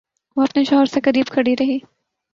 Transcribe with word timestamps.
وہ 0.37 0.43
اپنے 0.43 0.63
شوہر 0.63 0.85
سے 0.85 0.99
قریب 1.01 1.31
کھڑی 1.31 1.53
رہی۔ 1.59 1.77